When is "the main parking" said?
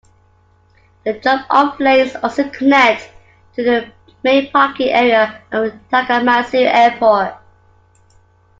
3.63-4.89